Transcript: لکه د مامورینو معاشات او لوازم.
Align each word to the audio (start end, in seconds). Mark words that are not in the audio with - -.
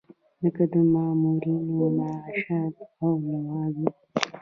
لکه 0.41 0.63
د 0.73 0.75
مامورینو 0.93 1.85
معاشات 1.97 2.75
او 3.03 3.11
لوازم. 3.31 3.89